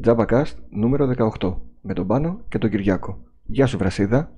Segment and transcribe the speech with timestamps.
[0.00, 3.18] Τζάμπακαστ νούμερο 18 με τον Πάνο και τον Κυριάκο.
[3.44, 4.32] Γεια σου Βρασίδα.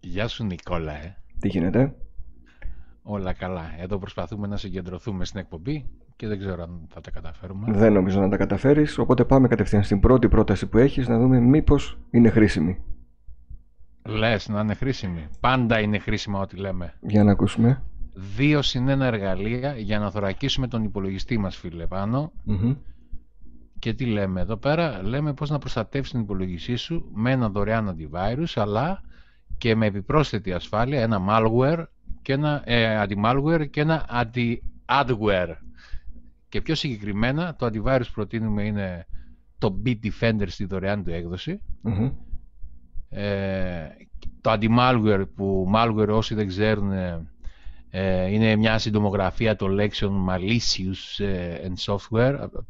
[0.00, 1.16] Γεια σου Νικόλα, ε.
[1.38, 1.94] Τι γίνεται;
[3.02, 3.64] Όλα καλά.
[3.78, 5.86] Εδώ προσπαθούμε να συγκεντρωθούμε στην εκπομπή
[6.16, 7.72] και δεν ξέρω αν θα τα καταφέρουμε.
[7.72, 11.40] Δεν νομίζω να τα καταφέρεις, οπότε πάμε κατευθείαν στην πρώτη πρόταση που έχεις να δούμε
[11.40, 12.78] μήπως είναι χρήσιμη.
[14.04, 15.28] Λες να είναι χρήσιμη.
[15.40, 16.94] Πάντα είναι χρήσιμα ό,τι λέμε.
[17.00, 17.82] Για να ακούσουμε.
[18.36, 22.32] Δύο συν ένα εργαλεία για να θωρακίσουμε τον υπολογιστή μας φίλε πάνω.
[22.44, 22.74] Μμμ.
[23.78, 27.96] Και τι λέμε εδώ πέρα, λέμε πώς να προστατεύσεις την υπολογιστή σου με ένα δωρεάν
[27.96, 29.00] antivirus, αλλά
[29.58, 31.84] και με επιπρόσθετη ασφάλεια, ένα malware
[32.22, 35.54] και ένα ε, anti-malware και ένα anti-adware.
[36.48, 39.06] Και πιο συγκεκριμένα, το antivirus που προτείνουμε είναι
[39.58, 41.60] το Bitdefender στη δωρεάν του έκδοση.
[41.80, 42.10] Μμμ.
[43.08, 43.88] Ε,
[44.40, 47.26] το anti-malware που malware όσοι δεν ξέρουν ε,
[48.30, 52.64] είναι μια συντομογραφία των λέξεων malicious ε, and software από το-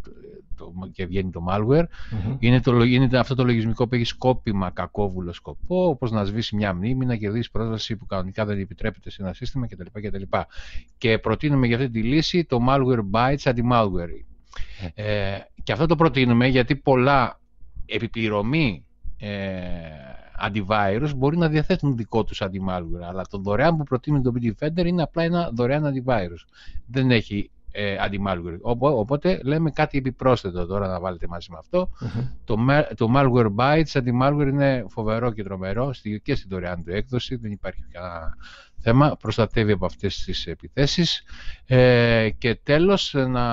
[0.57, 1.85] το- και βγαίνει το malware.
[2.11, 2.37] Μμμ.
[2.39, 6.57] Είναι, το, λο- είναι αυτό το λογισμικό που έχει σκόπιμα κακόβουλο σκοπό, όπως να σβήσει
[6.57, 10.01] μια μνήμη, να κερδίσει πρόσβαση που κανονικά δεν επιτρέπεται σε ένα σύστημα κτλ.
[10.09, 10.23] κτλ.
[10.99, 14.25] Και προτείνουμε για αυτή τη λύση το malware bytes anti-malware.
[14.95, 17.41] Ε, και αυτό το προτείνουμε γιατί πολλά
[17.87, 18.85] επιπληρωμή
[19.19, 19.29] ε,
[20.43, 25.03] antivirus μπορεί να διαθέτουν δικό τους anti-malware, αλλά το δωρεάν που προτείνει το Bitdefender είναι
[25.03, 26.45] απλά ένα δωρεάν antivirus.
[26.87, 28.59] Δεν έχει ε, anti-malware.
[28.61, 31.91] Οπό- Οπότε λέμε κάτι επιπρόσθετο τώρα να βάλετε μαζί με αυτό.
[32.01, 32.25] Μμμ.
[32.45, 36.91] Το, ma- το malware bytes, anti-malware είναι φοβερό και τρομερό στη- και στην δωρεάν του
[36.91, 38.35] έκδοση, δεν υπάρχει κανένα
[38.81, 41.23] θέμα, προστατεύει από αυτές τις επιθέσεις.
[41.67, 43.45] Ε, και τέλος να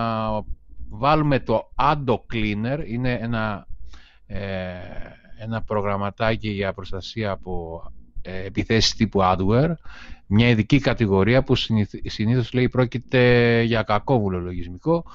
[0.90, 3.68] βάλουμε το Ado Cleaner, είναι ένα,
[4.26, 4.40] ε,
[5.46, 7.84] ένα προγραμματάκι για προστασία από
[8.22, 9.74] ε, επιθέσεις τύπου adware,
[10.28, 15.06] μια ειδική κατηγορία που συνηθ- συνήθως λέει πρόκειται για κακόβουλο λογισμικό,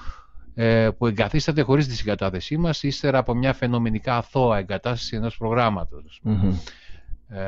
[0.55, 6.21] ε, που εγκαθίσταται χωρίς τη συγκατάθεσή μας ύστερα από μια φαινομενικά αθώα εγκατάσταση ενός προγράμματος.
[6.23, 6.55] Μμμ.
[7.29, 7.41] Ε,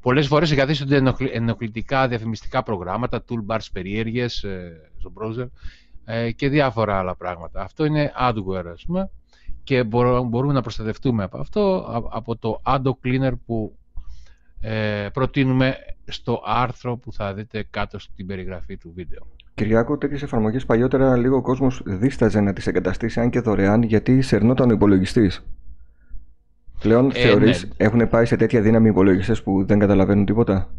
[0.00, 5.48] πολλές φορές εγκαθίστανται ενοχλη- ενοχλητικά διαφημιστικά προγράμματα, toolbars περίεργες ε, στο browser
[6.04, 7.60] ε, και διάφορα άλλα πράγματα.
[7.62, 9.10] Αυτό είναι adware, ας πούμε,
[9.64, 13.76] και μπορώ- μπορούμε να προστατευτούμε από αυτό, α- από το Ado Cleaner που
[14.60, 19.26] ε, προτείνουμε στο άρθρο που θα δείτε κάτω στην περιγραφή του βίντεο.
[19.54, 24.22] Κυριάκο, τέτοιες εφαρμογές παλιότερα λίγο ο κόσμος δίσταζε να τις εγκαταστήσει, αν και δωρεάν, γιατί
[24.22, 25.44] σερνόταν ο υπολογιστής.
[26.80, 27.70] Πλέον Ε, θεωρείς ναι.
[27.76, 30.74] έχουν πάει σε τέτοια δύναμη υπολογιστές που δεν καταλαβαίνουν τίποτα;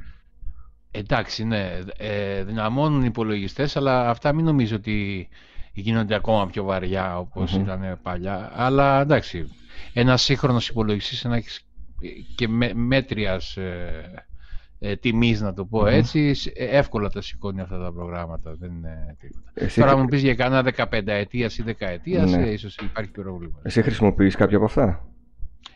[0.92, 5.28] Εντάξει, ναι, ε, δυναμώνουν οι υπολογιστές, αλλά αυτά μην νομίζω ότι
[5.74, 7.62] γίνονται ακόμα πιο βαριά όπως Μμμ.
[7.64, 8.52] ήταν παλιά.
[8.56, 9.48] Αλλά εντάξει,
[9.94, 11.66] ένας σύγχρονος υπολογιστής ένας έχεις
[12.36, 14.26] και με, μέτριας ε,
[14.80, 15.88] ε, τιμής, να το πω Μμμ.
[15.88, 18.56] έτσι, σ- ε, εύκολα τα σηκώνει αυτά τα προγράμματα.
[18.60, 19.52] Δεν είναι τίποτα.
[19.54, 22.44] Εσύ, Τώρα μου πεις για κανένα 15 ετίας ή 10 ετίας, Ναι.
[22.44, 23.60] ε, ίσως υπάρχει πρόβλημα.
[23.64, 25.06] εσύ χρησιμοποιείς κάποια από αυτά;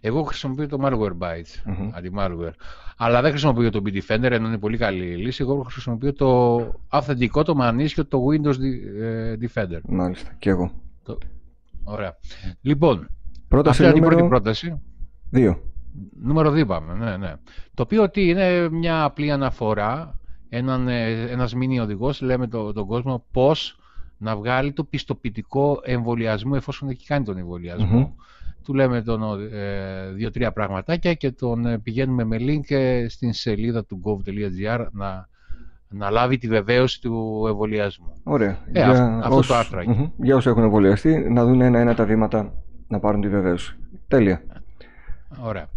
[0.07, 1.89] Εγώ χρησιμοποιώ το malware bytes, Μμμ.
[1.95, 2.53] anti-malware.
[2.97, 5.41] Αλλά δεν χρησιμοποιώ το Bitdefender, ενώ είναι πολύ καλή λύση.
[5.43, 6.57] Εγώ χρησιμοποιώ το
[6.89, 9.79] αυθεντικό, το μανίσιο, το Windows Di- ε, Defender.
[9.87, 10.71] Μάλιστα, και εγώ.
[11.83, 12.17] Ωραία.
[12.61, 13.07] Λοιπόν,
[13.47, 14.81] Πρόταση αυτή είναι η νούμερο πρώτη πρόταση.
[15.31, 15.55] 2.
[16.21, 17.33] Νούμερο 2 πάμε, ναι, ναι.
[17.73, 22.85] Το οποίο τι είναι μια απλή αναφορά, έναν, ε, ένας μήνυ οδηγός, λέμε το, τον
[22.87, 23.77] κόσμο πώς
[24.17, 27.97] να βγάλει το πιστοποιητικό εμβολιασμού εφόσον έχει κάνει τον εμβολιασμό.
[27.99, 28.07] Μμμ.
[28.65, 33.85] Του λέμε τον, ε, δύο-τρία πραγματάκια και τον ε, πηγαίνουμε με link ε, στην σελίδα
[33.85, 35.27] του gov.gr να,
[35.89, 38.13] να λάβει τη βεβαίωση του εμβολιασμού.
[38.23, 38.57] Ωραία.
[38.71, 39.89] Ε, αυ- αυτό το άρθρο έχει.
[39.89, 40.09] Μμμ.
[40.17, 42.53] Για όσους έχουν εμβολιαστεί, να δουν ένα-ένα τα βήματα
[42.87, 43.75] να πάρουν τη βεβαίωση.
[44.07, 44.43] Τέλεια.
[45.41, 45.69] Ωραία.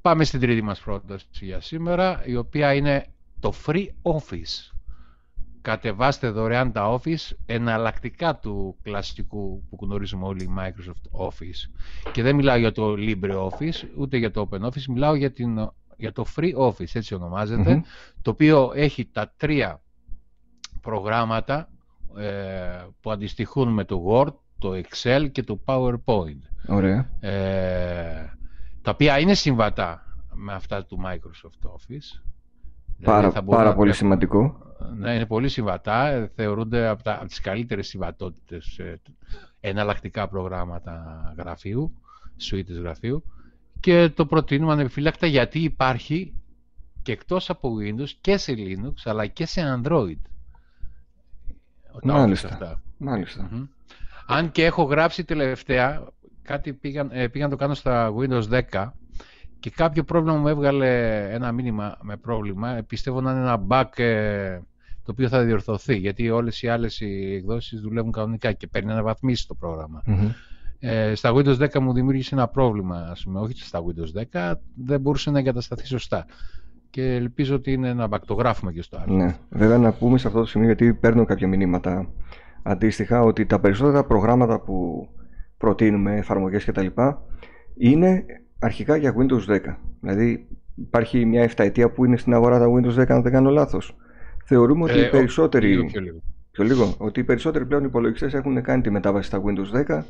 [0.00, 3.04] Πάμε στην τρίτη μας πρόταση για σήμερα, η οποία είναι
[3.40, 4.70] το Free Office.
[5.62, 11.80] Κατεβάστε δωρεάν τα Office εναλλακτικά του κλασικού που γνωρίζουμε όλοι η Microsoft Office.
[12.12, 16.24] Και δεν μιλάω για το LibreOffice, ούτε για το OpenOffice, μιλάω για, την, για το
[16.36, 17.80] Free Office, έτσι ονομάζεται, Μμμ.
[18.22, 19.80] το οποίο έχει τα τρία
[20.80, 21.68] προγράμματα
[22.16, 27.10] ε, που αντιστοιχούν με το Word, το Excel και το PowerPoint Ωραία.
[27.20, 28.34] ε,
[28.82, 30.04] τα οποία είναι συμβατά
[30.34, 32.20] με αυτά του Microsoft Office.
[33.04, 34.58] Πάρα, Δηλαδή θα μπορούν πάρα να πολύ τρέχουν- σημαντικό.
[34.96, 36.06] Ναι, είναι πολύ συμβατά.
[36.06, 39.00] ε, Θεωρούνται από, τα, από τις καλύτερες συμβατότητες ε,
[39.60, 41.94] εναλλακτικά προγράμματα γραφείου,
[42.36, 43.24] σουίτες γραφείου
[43.80, 46.34] και το προτείνουμε ανεπιφύλακτα γιατί υπάρχει
[47.02, 50.16] και εκτός από Windows και σε Linux αλλά και σε Android.
[51.92, 52.48] Τα Office Μάλιστα.
[52.48, 52.82] αυτά.
[52.98, 53.48] Μάλιστα.
[53.50, 53.64] Μμμ.
[54.26, 56.06] Αν και έχω γράψει τελευταία,
[56.42, 58.90] κάτι πήγαν, ε, πήγα να το κάνω στα Windows 10
[59.60, 62.68] και κάποιο πρόβλημα μου έβγαλε ένα μήνυμα με πρόβλημα.
[62.76, 64.58] Ε, Πιστεύω να είναι ένα bug ε,
[65.10, 69.46] το οποίο θα διορθωθεί γιατί όλες οι άλλες οι εκδόσεις δουλεύουν κανονικά και παίρνει αναβαθμίσει
[69.46, 70.02] το πρόγραμμα.
[70.06, 70.28] Μμμ.
[70.78, 75.00] Ε, στα Windows 10 μου δημιούργησε ένα πρόβλημα, ας πούμε, όχι στα Windows 10, δεν
[75.00, 76.26] μπορούσε να εγκατασταθεί σωστά.
[76.90, 79.16] Και ελπίζω ότι είναι να μπακτογράφουμε και στο άλλο.
[79.16, 82.08] Ναι, βέβαια να πούμε σε αυτό το σημείο, γιατί παίρνω κάποια μηνύματα
[82.62, 85.08] αντίστοιχα, ότι τα περισσότερα προγράμματα που
[85.56, 86.86] προτείνουμε, εφαρμογές κτλ.
[87.76, 88.24] είναι
[88.58, 89.58] αρχικά για Windows 10.
[90.00, 93.50] Δηλαδή υπάρχει μια 7 ετία που είναι στην αγορά τα Windows 10, αν δεν κάνω
[93.50, 93.94] λάθος.
[94.44, 95.84] Θεωρούμε ότι οι ε, περισσότεροι...
[95.84, 96.20] Πιο λίγο.
[96.50, 96.94] Πιο λίγο.
[96.98, 100.02] Ότι οι περισσότεροι πλέον υπολογιστές έχουν κάνει τη μετάβαση στα Windows 10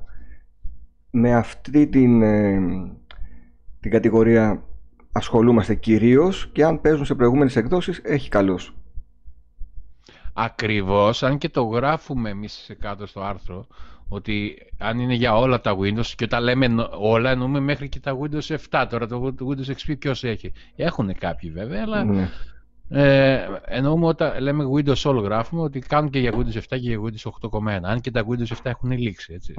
[1.10, 2.60] με αυτή την, ε,
[3.80, 4.62] την κατηγορία
[5.12, 8.74] ασχολούμαστε κυρίως και αν παίζουν σε προηγούμενες εκδόσεις έχει καλώς.
[10.32, 13.66] Ακριβώς, αν και το γράφουμε εμείς κάτω στο άρθρο
[14.08, 18.18] ότι αν είναι για όλα τα Windows και όταν λέμε όλα εννοούμε μέχρι και τα
[18.20, 22.28] Windows 7 τώρα το, Windows XP ποιος έχει; Έχουν κάποιοι βέβαια αλλά ναι.
[22.92, 26.98] Ε, εννοούμε όταν λέμε Windows all γράφουμε ότι κάνουν και για Windows 7 και για
[26.98, 29.54] Windows 8.1 αν και τα Windows 7 έχουν λήξει έτσι.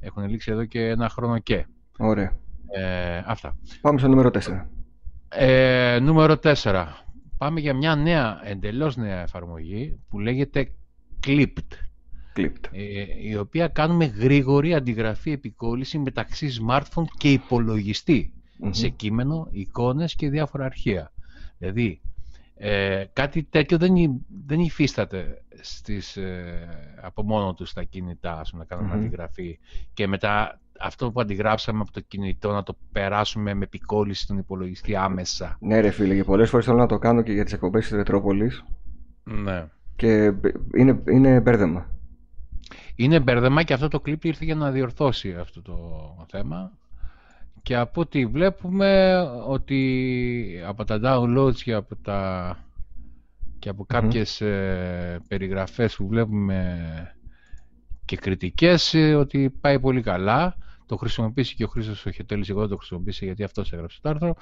[0.00, 1.66] έχουν λήξει εδώ και ένα χρόνο και
[1.98, 2.36] Ωραία.
[2.70, 3.56] Ε, αυτά.
[3.80, 4.66] Πάμε στο νούμερο 4.
[5.28, 6.86] Ε, νούμερο 4.
[7.38, 10.72] Πάμε για μια νέα, εντελώς νέα εφαρμογή που λέγεται
[11.26, 11.72] Clipped.
[12.36, 12.64] Clipped.
[12.72, 18.32] Ε, η οποία κάνουμε γρήγορη αντιγραφή επικόλληση μεταξύ smartphone και υπολογιστη
[18.70, 21.12] σε κείμενο, εικόνες και διάφορα αρχεία.
[21.58, 22.00] Δηλαδή,
[22.60, 23.94] ε, κάτι τέτοιο δεν,
[24.46, 26.68] δεν υφίσταται στις, ε,
[27.02, 29.58] από μόνο τους στα κινητά, να κάνουμε αντιγραφή
[29.94, 34.96] και μετά αυτό που αντιγράψαμε από το κινητό να το περάσουμε με επικόλληση στον υπολογιστή
[34.96, 35.56] άμεσα.
[35.60, 37.96] Ναι, ρε φίλε, και πολλές φορές θέλω να το κάνω και για τις εκπομπές της
[37.96, 38.64] Ρετρόπολης.
[39.24, 39.68] Ναι.
[39.96, 40.32] Και
[40.74, 41.90] είναι, είναι μπέρδεμα.
[42.94, 45.76] Είναι μπέρδεμα και αυτό το κλιπ ήρθε για να διορθώσει αυτό το
[46.30, 46.72] θέμα.
[47.62, 52.58] Και από ό,τι βλέπουμε ότι από τα downloads και από, τα...
[53.58, 56.78] και από κάποιες ε, περιγραφές που βλέπουμε
[58.04, 60.56] και κριτικές ε, ότι πάει πολύ καλά
[60.88, 62.44] το χρησιμοποιήσει και ο Χρήστος Χετέλη.
[62.48, 64.34] Εγώ δεν το χρησιμοποίησα γιατί αυτός έγραψε το άρθρο.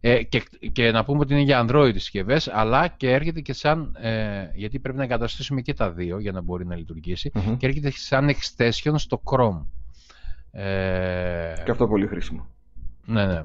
[0.00, 0.42] Ε, και,
[0.72, 3.96] και να πούμε ότι είναι για Android συσκευές, αλλά και έρχεται και σαν.
[4.00, 7.90] Ε, γιατί πρέπει να εγκαταστήσουμε και τα δύο για να μπορεί να λειτουργησει Και έρχεται
[7.90, 9.64] σαν extension στο Chrome.
[10.50, 12.46] Ε, και αυτό πολύ χρήσιμο.
[13.08, 13.42] Ναι, ναι.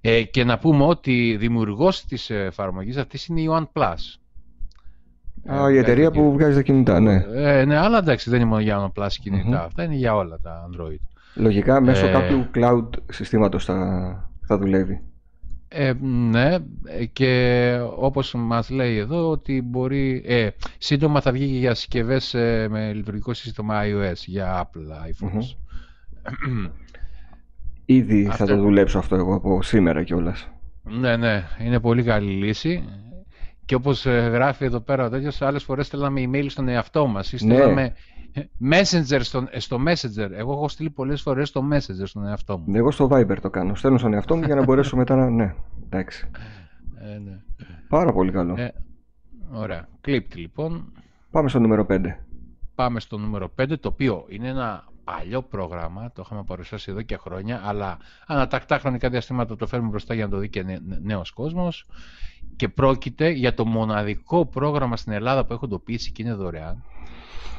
[0.00, 4.18] Ε, και να πούμε ότι δημιουργός της εφαρμογής αυτής είναι η OnePlus.
[5.46, 7.24] Α, η εταιρεία που βγάζει τα κινητά, ναι.
[7.34, 10.68] Ε, ναι, αλλά εντάξει, δεν είναι μόνο για OnePlus κινητα Αυτά είναι για όλα τα
[10.70, 11.00] Android.
[11.34, 15.02] Λογικά μέσω ε, κάποιου cloud συστήματος θα, θα δουλεύει.
[15.68, 16.56] Ε, ναι,
[17.12, 20.48] και όπως μας λέει εδώ ότι μπορεί, ε,
[20.78, 25.56] σύντομα θα βγει και για συσκευές ε, με λειτουργικό σύστημα iOS για Apple iPhones.
[27.92, 30.50] Ήδη θα το δουλέψω αυτό εγώ από σήμερα κιόλας.
[30.82, 32.84] Ναι, ναι, είναι πολύ καλή λύση.
[33.64, 37.32] Και όπως ε, γράφει εδώ πέρα ο τέτοιος, άλλες φορές στέλναμε email στον εαυτό μας
[37.32, 37.54] ή ναι.
[37.54, 37.94] στέλναμε
[38.70, 40.30] Messenger στο, στο Messenger.
[40.30, 42.76] Εγώ έχω στείλει πολλές φορές στο Messenger στον εαυτό μου.
[42.76, 43.74] Εγώ στο Viber το κάνω.
[43.74, 45.30] Στέλνω στον εαυτό μου για να μπορέσω μετά να.
[45.30, 45.54] Ναι,
[45.84, 46.30] εντάξει.
[47.00, 47.40] Ε, ναι.
[47.88, 48.54] Πάρα πολύ καλό.
[48.58, 48.72] Ε,
[49.52, 49.88] ωραία.
[50.06, 50.92] Clipped λοιπόν.
[51.30, 52.00] Πάμε στο νούμερο 5.
[52.74, 57.16] Πάμε στο νούμερο 5, το οποίο είναι ένα παλιό πρόγραμμα, το είχαμε παρουσιάσει εδώ και
[57.16, 60.64] χρόνια, αλλά ανατακτά χρονικά διαστήματα το φέρουμε μπροστά για να το δει και
[61.02, 61.86] νέος κόσμος.
[62.56, 66.84] Και πρόκειται για το μοναδικό πρόγραμμα στην Ελλάδα που έχω εντοπίσει και είναι δωρεάν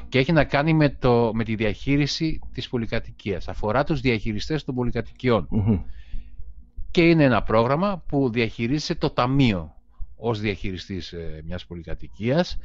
[0.10, 3.48] και έχει να κάνει με, το, με τη διαχείριση της πολυκατοικίας.
[3.48, 5.48] Αφορά τους διαχειριστές των πολυκατοικιων
[6.92, 9.74] Και είναι ένα πρόγραμμα που διαχειρίζεται το ταμείο
[10.18, 12.58] ως διαχειριστής ε, μιας πολυκατοικίας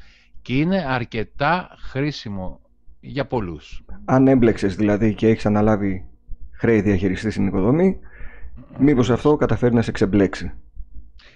[0.43, 2.61] και είναι αρκετά χρήσιμο
[3.01, 3.85] για πολλούς.
[4.05, 6.05] Αν έμπλεξες δηλαδή και έχεις αναλάβει
[6.53, 7.99] χρέη διαχειριστή στην οικοδομή,
[8.79, 10.53] μήπως αυτό καταφέρει να σε ξεμπλέξει;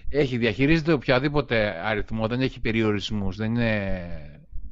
[0.08, 4.00] Έχει, διαχειρίζεται οποιαδήποτε αριθμό, δεν έχει περιορισμούς, δεν είναι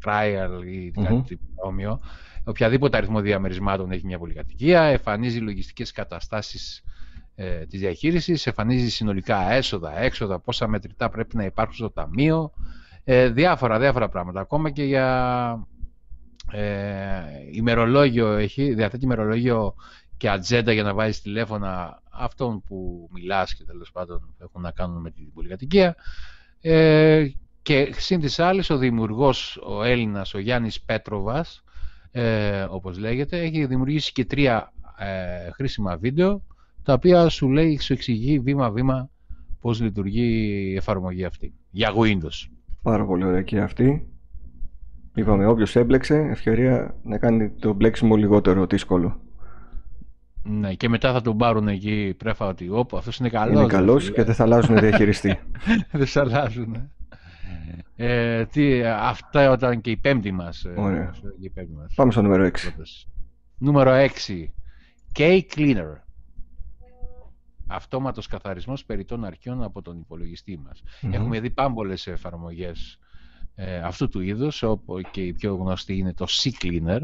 [0.04, 2.00] trial ή κάτι όμοιο.
[2.44, 6.82] Οποιαδήποτε αριθμό διαμερισμάτων έχει μια πολυκατοικία, εμφανίζει λογιστικές καταστάσεις
[7.34, 12.52] ε, της διαχείρισης, εμφανίζει συνολικά έσοδα, έξοδα, πόσα μετρητά πρέπει να υπάρχουν στο ταμείο,
[13.04, 14.40] ε, διάφορα, διάφορα πράγματα.
[14.40, 15.66] Ακόμα και για
[16.52, 19.74] ε, ημερολόγιο έχει, διαθέτει ημερολόγιο
[20.16, 25.00] και ατζέντα για να βάζεις τηλέφωνα αυτών που μιλάς και τέλος πάντων έχουν να κάνουν
[25.00, 25.96] με την πολυκατοικία.
[26.60, 27.26] Ε,
[27.62, 31.64] και σύν της άλλης ο δημιουργός, ο Έλληνας, ο Γιάννης Πέτροβας,
[32.10, 36.42] ε, όπως λέγεται, έχει δημιουργήσει και τρία ε, χρήσιμα βίντεο,
[36.82, 39.10] τα οποία σου λέει, σου εξηγεί βήμα-βήμα
[39.60, 42.48] πώς λειτουργεί η εφαρμογή αυτή, για Windows.
[42.82, 44.08] Πάρα πολύ ωραία και αυτή.
[45.18, 49.20] Είπαμε, όποιος έμπλεξε, ευκαιρία να κάνει το μπλέξιμο λιγότερο δύσκολο.
[50.42, 53.60] Ναι, και μετά θα τον πάρουν εκεί πρέφα ότι όπ, αυτός είναι καλός.
[53.60, 55.38] Είναι καλός και δεν θα αλλάζουν διαχειριστή.
[55.92, 56.90] δεν θα αλλάζουν.
[57.96, 60.64] Ε, τι, αυτά ήταν και η πέμπτη μας.
[60.64, 61.14] Ε, Ωραία.
[61.94, 62.50] Πάμε στο νούμερο 6.
[63.58, 64.06] Νούμερο 6.
[65.18, 65.92] K-Cleaner.
[67.66, 70.82] Αυτόματος καθαρισμός περιττών αρχείων από τον υπολογιστή μας.
[71.10, 72.98] Έχουμε δει πάμπολες εφαρμογές
[73.60, 77.00] ε, αυτού του είδους, όπου και η πιο γνωστή είναι το C-Cleaner.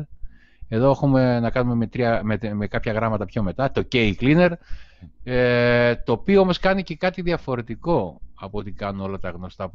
[0.68, 4.50] Εδώ έχουμε να κάνουμε με, τρία, με, με κάποια γράμματα πιο μετά, το K-Cleaner,
[5.24, 9.70] ε, το οποίο όμως κάνει και κάτι διαφορετικό από ό,τι κάνουν όλα τα γνωστά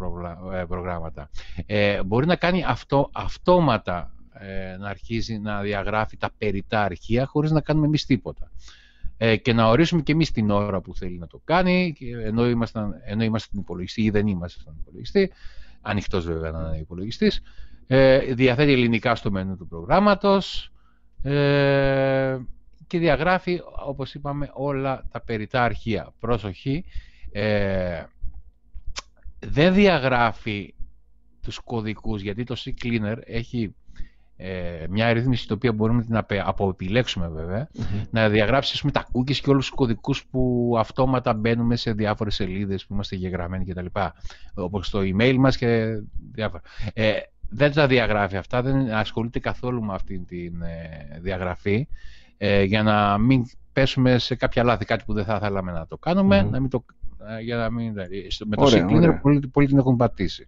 [0.53, 1.29] ε, προγράμματα.
[1.65, 7.51] Ε, μπορεί να κάνει αυτό, αυτόματα ε, να αρχίζει να διαγράφει τα περιτά αρχεία χωρίς
[7.51, 8.51] να κάνουμε εμείς τίποτα.
[9.17, 11.95] Ε, και να ορίσουμε και εμείς την ώρα που θέλει να το κάνει,
[12.25, 15.31] ενώ είμαστε, ενώ είμαστε στην υπολογιστή ή δεν είμαστε στον υπολογιστή,
[15.81, 17.41] ανοιχτός βέβαια να είναι υπολογιστής,
[17.87, 20.71] ε, διαθέτει ελληνικά στο μενού του προγράμματος
[21.21, 22.37] ε,
[22.87, 26.13] και διαγράφει, όπως είπαμε, όλα τα περιτά αρχεία.
[26.19, 26.85] Πρόσοχη,
[27.31, 28.03] ε,
[29.39, 30.73] δεν διαγράφει
[31.41, 33.75] τους κωδικούς, γιατί το C-Cleaner έχει
[34.41, 37.69] ε, μια ρύθμιση την οποία μπορούμε να αποεπιλέξουμε βέβαια,
[38.09, 42.85] να διαγράψει πούμε, τα cookies και όλους τους κωδικούς που αυτόματα μπαίνουμε σε διάφορες σελίδες
[42.85, 43.85] που είμαστε γεγραμμένοι κτλ.
[44.53, 46.61] Όπως το email μας και διάφορα.
[46.93, 47.11] Ε,
[47.49, 51.87] δεν τα διαγράφει αυτά, δεν ασχολείται καθόλου με αυτή τη ε, διαγραφή
[52.37, 55.97] ε, για να μην πέσουμε σε κάποια λάθη, κάτι που δεν θα θέλαμε να το
[55.97, 56.85] κάνουμε, να μην το,
[57.37, 57.93] ε, για να μην,
[58.45, 60.47] με το συγκλίνερ πολλοί, πολλοί την έχουν πατήσει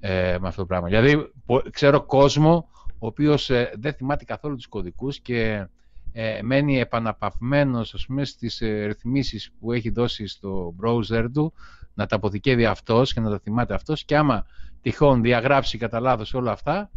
[0.00, 0.88] ε, με αυτό το πράγμα.
[0.88, 1.30] Δηλαδή,
[1.70, 2.68] ξέρω κόσμο
[2.98, 5.66] ο οποίος ε, δεν θυμάται καθόλου τους κωδικούς και
[6.12, 11.52] ε, μένει επαναπαυμένος ας πούμε, στις ε, ρυθμίσεις που έχει δώσει στο browser του
[11.94, 14.46] να τα αποθηκεύει αυτός και να τα θυμάται αυτός και άμα
[14.82, 16.90] τυχόν διαγράψει κατά λάθος όλα αυτά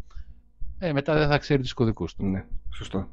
[0.80, 2.26] ε, μετά δεν θα ξέρει τους κωδικούς του.
[2.26, 3.08] Ναι, σωστό.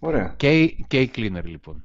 [0.00, 0.34] Ωραία.
[0.36, 1.84] Και, και η cleaner λοιπόν.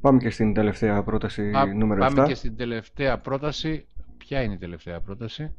[0.00, 2.08] Πάμε και στην τελευταία πρόταση νούμερο 7.
[2.14, 3.86] Πάμε και στην τελευταία πρόταση.
[4.16, 5.52] Ποια είναι η τελευταία πρόταση;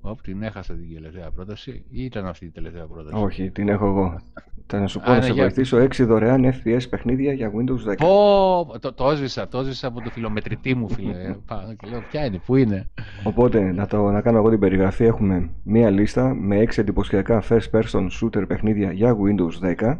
[0.00, 3.86] Όπ, την έχασα την τελευταία πρόταση ή ήταν αυτή η τελευταία πρόταση; Όχι, την έχω
[3.86, 4.20] εγώ.
[4.66, 7.96] Θα να σου πω να σε βοηθήσω 6 δωρεάν FPS παιχνίδια για Windows 10.
[7.98, 11.34] Πω, το, το έζησα, το έζησα από το φιλομετρητή μου, φίλε.
[11.46, 12.90] Πάω και λέω, ποια είναι, πού είναι;
[13.24, 15.04] Οπότε, να, το, να κάνω εγώ την περιγραφή.
[15.04, 19.98] Έχουμε μία λίστα με 6 εντυπωσιακά first person shooter παιχνίδια για Windows 10.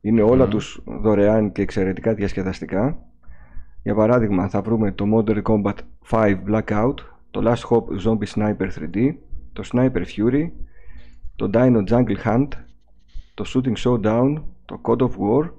[0.00, 0.50] Είναι όλα mm.
[0.50, 2.98] τους δωρεάν και εξαιρετικά διασκεδαστικά.
[3.82, 5.74] Για παράδειγμα, θα βρούμε το Modern Combat
[6.10, 6.94] 5 Blackout,
[7.30, 9.14] το Last Hope Zombie Sniper 3D,
[9.52, 10.50] το Sniper Fury,
[11.36, 12.48] το Dino Jungle Hunt,
[13.34, 15.50] το Shooting Showdown, το Code of War.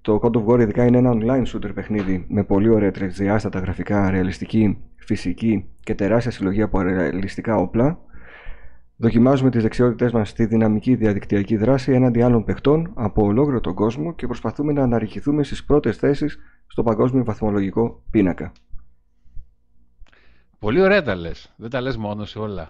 [0.00, 4.10] Το Code of War ειδικά είναι ένα online shooter παιχνίδι με πολύ ωραία τρισδιάστατα γραφικά,
[4.10, 7.98] ρεαλιστική, φυσική και τεράστια συλλογή από ρεαλιστικά όπλα.
[8.96, 14.14] Δοκιμάζουμε τις δεξιότητές μας στη δυναμική διαδικτυακή δράση έναντι άλλων παιχτών από ολόκληρο τον κόσμο
[14.14, 18.52] και προσπαθούμε να αναρριχηθούμε στις πρώτες θέσεις στο παγκόσμιο βαθμολογικό πίνακα.
[20.66, 21.52] Πολύ ωραία τα λες.
[21.56, 22.68] Δεν τα λες μόνος σε όλα.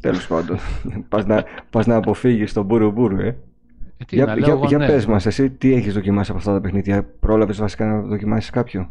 [0.00, 0.58] Τέλος πάντων.
[1.08, 3.26] πας, να, πας να αποφύγεις τον μπούρου μπούρου, ε.
[3.26, 6.60] ε τι, για για, για ναι, πες μας, εσύ τι έχεις δοκιμάσει από αυτά τα
[6.60, 8.90] παιχνίδια; Πρόλαβες βασικά να δοκιμάσεις κάποιο;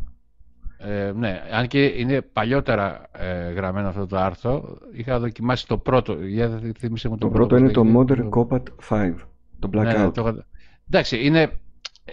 [0.78, 6.14] Ε, ναι, αν και είναι παλιότερα ε, γραμμένο αυτό το άρθρο, είχα δοκιμάσει το πρώτο.
[6.14, 7.58] Για θυμίσαι μου το, το πρώτο.
[7.58, 9.14] είναι το Modern Combat 5,
[9.60, 9.98] το ναι, ναι, Blackout.
[9.98, 10.44] Ναι, το...
[10.90, 11.52] Εντάξει, είναι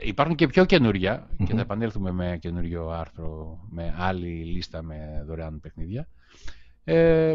[0.02, 5.60] Υπάρχουν και πιο καινούρια και θα επανέλθουμε με καινούριο άρθρο με άλλη λίστα με δωρεάν
[5.60, 6.08] παιχνίδια.
[6.84, 7.34] Ε,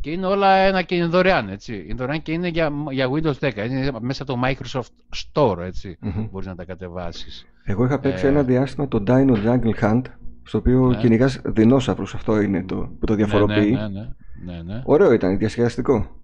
[0.00, 1.74] και είναι όλα ένα και είναι δωρεάν, έτσι.
[1.74, 3.56] Είναι δωρεάν και είναι για, για Windows 10.
[3.56, 5.98] Είναι μέσα από το Microsoft Store, έτσι.
[6.02, 6.28] Mm-hmm.
[6.30, 7.46] Μπορείς να τα κατεβάσεις.
[7.64, 10.02] Εγώ είχα παίξει ε, ένα διάστημα το Dino Jungle Hunt,
[10.42, 10.96] στο οποίο ναι.
[10.96, 12.14] κυνηγάς δεινόσαυρους.
[12.14, 13.76] Αυτό είναι το, που το ναι, διαφοροποιεί.
[13.76, 14.08] Ναι, ναι,
[14.44, 16.22] ναι, ναι, Ωραίο ήταν, διασκεδαστικό.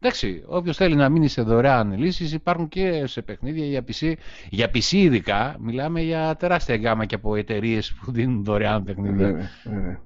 [0.00, 4.12] Εντάξει, όποιος θέλει να μείνει σε δωρεάν λύσεις, υπάρχουν και σε παιχνίδια για PC.
[4.50, 9.26] Για PC ειδικά, μιλάμε για τεράστια γκάμα και από εταιρείες που δίνουν δωρεάν παιχνίδια.
[9.26, 10.00] Βέβαια, βέβαια.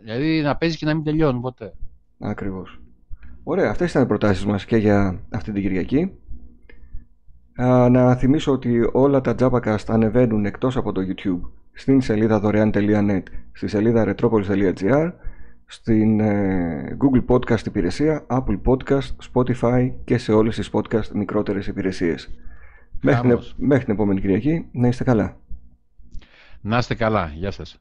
[0.00, 1.72] Δηλαδή να παίζεις και να μην τελειώνει ποτέ.
[2.18, 2.80] Ακριβώς.
[3.42, 6.12] Ωραία, αυτές ήταν οι προτάσεις μας και για αυτή την Κυριακή.
[7.54, 13.22] Α, να θυμίσω ότι όλα τα Jabacast ανεβαίνουν εκτός από το YouTube στην σελίδα δωρεάν.net,
[13.52, 15.12] στη σελίδα retropolis.gr
[15.72, 22.30] στην ε, Google Podcast υπηρεσία, Apple Podcast, Spotify και σε όλες τις podcast μικρότερες υπηρεσίες.
[23.00, 25.36] Μέχρι, μέχρι την επόμενη Κυριακή, να είστε καλά.
[26.60, 27.32] Να είστε καλά.
[27.34, 27.80] Γεια σας.